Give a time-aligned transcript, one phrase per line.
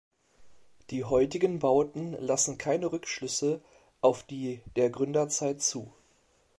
[0.89, 3.61] Die heutigen Bauten lassen keine Rückschlüsse
[4.01, 5.93] auf die der Gründerzeit zu.